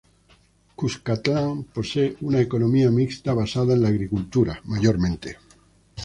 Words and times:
Cuscatlán 0.77 1.57
posee 1.75 2.17
una 2.21 2.41
economía 2.41 2.89
mixta 2.89 3.35
basada 3.35 3.75
en 3.75 3.83
la 3.83 3.89
agricultura 3.89 4.59
mayormente. 4.65 5.37